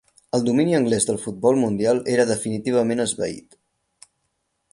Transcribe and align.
El 0.37 0.45
domini 0.45 0.77
anglès 0.77 1.05
del 1.09 1.19
futbol 1.27 1.59
mundial 1.65 2.01
era 2.17 2.27
definitivament 2.33 3.05
esvaït. 3.05 3.61